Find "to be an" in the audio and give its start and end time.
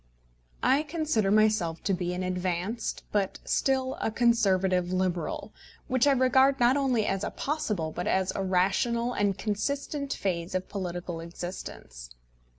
1.83-2.23